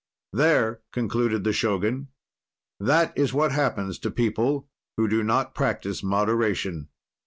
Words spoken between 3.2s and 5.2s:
what happens to people who